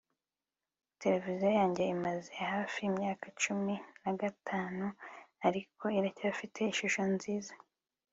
Televiziyo 1.01 1.49
yanjye 1.59 1.83
imaze 1.95 2.31
hafi 2.51 2.79
imyaka 2.89 3.25
cumi 3.41 3.73
nagatanu 4.03 4.85
ariko 5.47 5.83
iracyafite 5.97 6.59
ishusho 6.63 7.01
nziza 7.15 7.53